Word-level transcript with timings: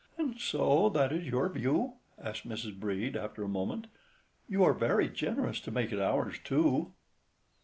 "And 0.17 0.39
so 0.41 0.89
that 0.95 1.11
is 1.11 1.27
your 1.27 1.47
view?" 1.49 1.97
asked 2.17 2.49
Mrs. 2.49 2.75
Brede, 2.79 3.15
after 3.15 3.43
a 3.43 3.47
moment; 3.47 3.85
"you 4.49 4.63
are 4.63 4.73
very 4.73 5.07
generous 5.07 5.59
to 5.61 5.69
make 5.71 5.91
it 5.91 5.99
ours, 5.99 6.37
too." 6.43 6.93